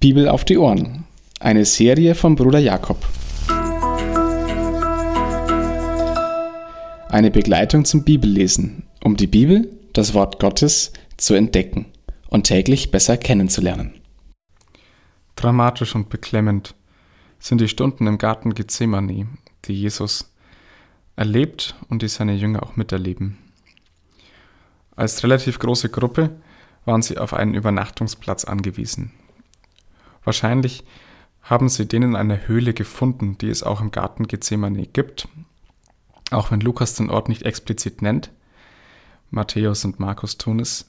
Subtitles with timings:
[0.00, 1.04] Bibel auf die Ohren.
[1.40, 3.06] Eine Serie von Bruder Jakob.
[7.10, 11.84] Eine Begleitung zum Bibellesen, um die Bibel, das Wort Gottes, zu entdecken
[12.30, 13.92] und täglich besser kennenzulernen.
[15.36, 16.74] Dramatisch und beklemmend
[17.38, 19.26] sind die Stunden im Garten Gethsemane,
[19.66, 20.32] die Jesus
[21.14, 23.36] erlebt und die seine Jünger auch miterleben.
[24.96, 26.30] Als relativ große Gruppe
[26.86, 29.12] waren sie auf einen Übernachtungsplatz angewiesen.
[30.30, 30.84] Wahrscheinlich
[31.42, 35.26] haben sie den in einer Höhle gefunden, die es auch im Garten Gethsemane gibt,
[36.30, 38.30] auch wenn Lukas den Ort nicht explizit nennt.
[39.30, 40.88] Matthäus und Markus tun es.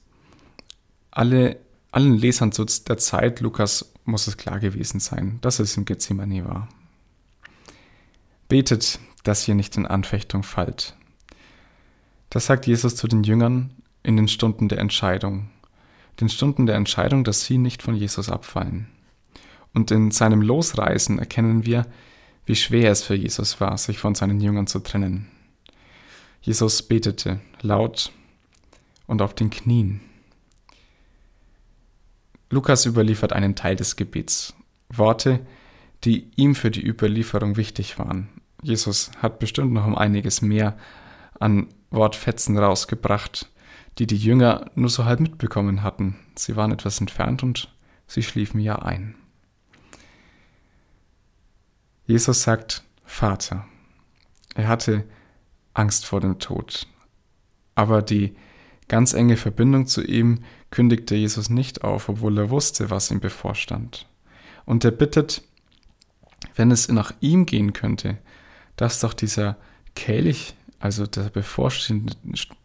[1.10, 1.58] Alle,
[1.92, 6.46] allen Lesern zu der Zeit Lukas muss es klar gewesen sein, dass es im Gethsemane
[6.46, 6.68] war.
[8.48, 10.96] Betet, dass ihr nicht in Anfechtung fallt.
[12.30, 13.72] Das sagt Jesus zu den Jüngern
[14.04, 15.50] in den Stunden der Entscheidung.
[16.20, 18.86] Den Stunden der Entscheidung, dass sie nicht von Jesus abfallen.
[19.74, 21.86] Und in seinem Losreisen erkennen wir,
[22.46, 25.28] wie schwer es für Jesus war, sich von seinen Jüngern zu trennen.
[26.42, 28.12] Jesus betete laut
[29.08, 30.02] und auf den Knien.
[32.50, 34.54] Lukas überliefert einen Teil des Gebets,
[34.90, 35.46] Worte,
[36.04, 38.28] die ihm für die Überlieferung wichtig waren.
[38.62, 40.78] Jesus hat bestimmt noch um einiges mehr
[41.40, 43.50] an Wortfetzen rausgebracht,
[43.98, 46.18] die die Jünger nur so halb mitbekommen hatten.
[46.36, 47.74] Sie waren etwas entfernt und
[48.08, 49.16] sie schliefen ja ein.
[52.06, 53.66] Jesus sagt Vater.
[54.56, 55.06] Er hatte
[55.74, 56.88] Angst vor dem Tod.
[57.76, 58.36] Aber die
[58.88, 64.08] ganz enge Verbindung zu ihm kündigte Jesus nicht auf, obwohl er wusste, was ihm bevorstand.
[64.66, 65.42] Und er bittet,
[66.56, 68.18] wenn es nach ihm gehen könnte,
[68.76, 69.58] dass doch dieser
[69.96, 72.14] Kelch, also der bevorstehende,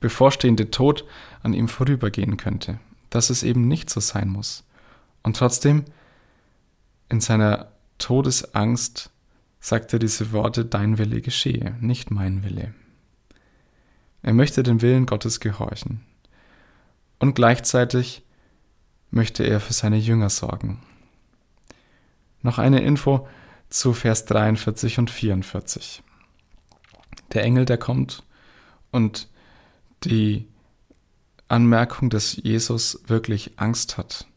[0.00, 1.04] bevorstehende Tod,
[1.42, 2.78] an ihm vorübergehen könnte.
[3.10, 4.64] Dass es eben nicht so sein muss.
[5.22, 5.84] Und trotzdem,
[7.08, 9.10] in seiner Todesangst,
[9.66, 12.72] sagt er diese Worte, dein Wille geschehe, nicht mein Wille.
[14.22, 16.02] Er möchte den Willen Gottes gehorchen.
[17.18, 18.22] Und gleichzeitig
[19.10, 20.84] möchte er für seine Jünger sorgen.
[22.42, 23.26] Noch eine Info
[23.68, 26.00] zu Vers 43 und 44.
[27.32, 28.22] Der Engel, der kommt
[28.92, 29.28] und
[30.04, 30.46] die
[31.48, 34.28] Anmerkung, dass Jesus wirklich Angst hat,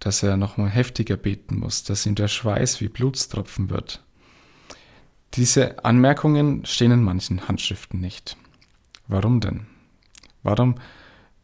[0.00, 4.04] dass er noch mal heftiger beten muss, dass ihm der Schweiß wie Blutstropfen wird,
[5.34, 8.36] diese Anmerkungen stehen in manchen Handschriften nicht.
[9.08, 9.66] Warum denn?
[10.42, 10.76] Warum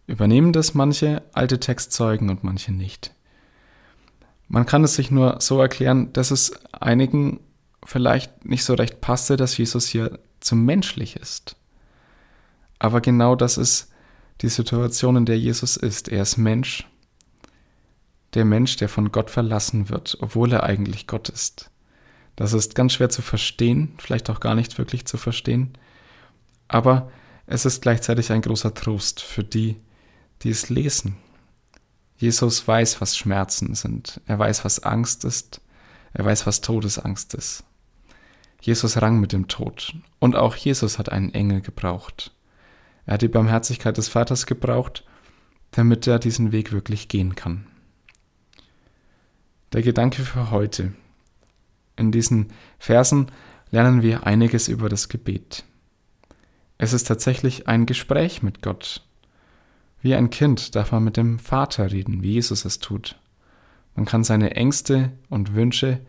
[0.07, 3.15] übernehmen das manche alte Textzeugen und manche nicht?
[4.49, 7.41] Man kann es sich nur so erklären, dass es einigen
[7.85, 11.57] vielleicht nicht so recht passte, dass Jesus hier zu menschlich ist.
[12.79, 13.93] Aber genau das ist
[14.41, 16.09] die Situation, in der Jesus ist.
[16.09, 16.87] Er ist Mensch,
[18.35, 21.71] der Mensch, der von Gott verlassen wird, obwohl er eigentlich Gott ist.
[22.41, 25.75] Das ist ganz schwer zu verstehen, vielleicht auch gar nicht wirklich zu verstehen,
[26.69, 27.13] aber
[27.47, 29.77] es ist gleichzeitig ein großer Trost für die,
[30.41, 31.19] die es lesen.
[32.17, 35.61] Jesus weiß, was Schmerzen sind, er weiß, was Angst ist,
[36.15, 37.63] er weiß, was Todesangst ist.
[38.63, 42.35] Jesus rang mit dem Tod und auch Jesus hat einen Engel gebraucht.
[43.05, 45.05] Er hat die Barmherzigkeit des Vaters gebraucht,
[45.73, 47.67] damit er diesen Weg wirklich gehen kann.
[49.75, 50.95] Der Gedanke für heute.
[52.01, 52.47] In diesen
[52.79, 53.27] Versen
[53.71, 55.65] lernen wir einiges über das Gebet.
[56.79, 59.07] Es ist tatsächlich ein Gespräch mit Gott.
[60.01, 63.21] Wie ein Kind darf man mit dem Vater reden, wie Jesus es tut.
[63.95, 66.01] Man kann seine Ängste und Wünsche,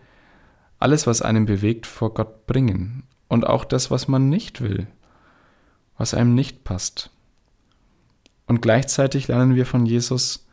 [0.80, 4.88] alles, was einem bewegt, vor Gott bringen und auch das, was man nicht will,
[5.98, 7.12] was einem nicht passt.
[8.48, 10.48] Und gleichzeitig lernen wir von Jesus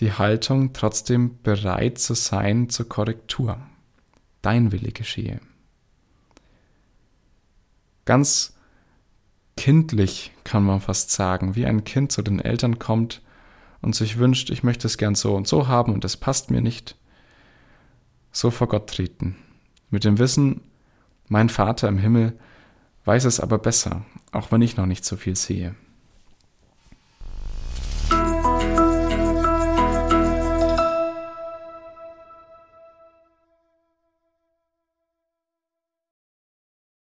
[0.00, 3.56] die Haltung, trotzdem bereit zu sein zur Korrektur
[4.42, 5.40] dein Wille geschehe.
[8.04, 8.54] Ganz
[9.56, 13.22] kindlich kann man fast sagen, wie ein Kind zu den Eltern kommt
[13.80, 16.60] und sich wünscht, ich möchte es gern so und so haben und es passt mir
[16.60, 16.96] nicht,
[18.32, 19.36] so vor Gott treten,
[19.90, 20.62] mit dem Wissen,
[21.28, 22.38] mein Vater im Himmel
[23.04, 25.74] weiß es aber besser, auch wenn ich noch nicht so viel sehe.